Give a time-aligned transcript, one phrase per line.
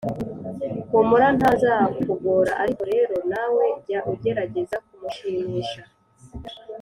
[0.91, 5.81] humura ntazakugora, ariko rero nawe jya ugerageza kumushimisha.